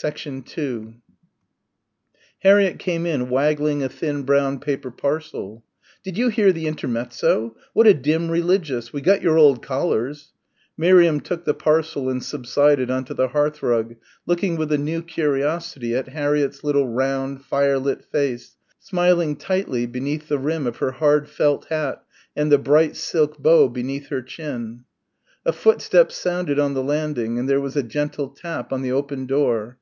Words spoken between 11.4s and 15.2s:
the parcel and subsided on to the hearthrug, looking with a new